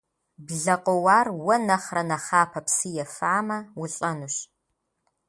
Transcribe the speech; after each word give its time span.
Блэ 0.45 0.75
къоуар 0.83 1.27
уэ 1.45 1.55
нэхърэ 1.67 2.03
нэхъапэ 2.09 2.59
псы 2.65 2.89
ефамэ, 3.05 3.57
улӏэнущ. 3.81 4.35